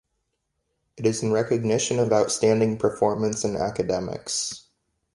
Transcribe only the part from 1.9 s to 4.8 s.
of outstanding performance in academics.